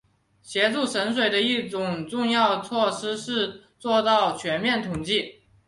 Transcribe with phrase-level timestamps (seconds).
[0.41, 5.43] 协助省水的一项重要措施是做到全面统计。